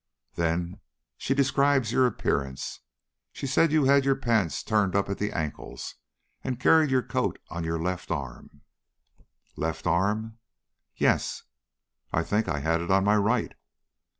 "Then 0.33 0.79
she 1.15 1.35
describes 1.35 1.91
your 1.91 2.07
appearance. 2.07 2.79
She 3.31 3.45
says 3.45 3.71
you 3.71 3.83
had 3.83 4.03
your 4.03 4.15
pants 4.15 4.63
turned 4.63 4.95
up 4.95 5.07
at 5.09 5.19
the 5.19 5.31
ankles, 5.31 5.93
and 6.43 6.59
carried 6.59 6.89
your 6.89 7.03
coat 7.03 7.37
on 7.51 7.63
your 7.63 7.77
left 7.79 8.09
arm." 8.09 8.61
"Left 9.55 9.85
arm?" 9.85 10.39
"Yes." 10.95 11.43
"I 12.11 12.23
think 12.23 12.49
I 12.49 12.61
had 12.61 12.81
it 12.81 12.89
on 12.89 13.03
my 13.03 13.15
right." 13.17 13.53